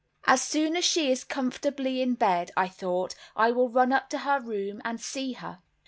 [0.25, 4.17] As soon as she is comfortably in bed, I thought, I will run up to
[4.17, 5.59] her room and see her.